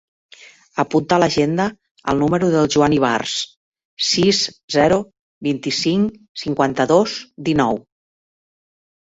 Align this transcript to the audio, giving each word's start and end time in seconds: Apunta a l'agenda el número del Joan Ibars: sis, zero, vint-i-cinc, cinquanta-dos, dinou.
Apunta 0.83 1.17
a 1.17 1.21
l'agenda 1.23 1.67
el 2.13 2.21
número 2.23 2.49
del 2.53 2.69
Joan 2.75 2.95
Ibars: 2.95 3.35
sis, 4.13 4.41
zero, 4.77 4.99
vint-i-cinc, 5.49 6.19
cinquanta-dos, 6.47 7.17
dinou. 7.53 7.81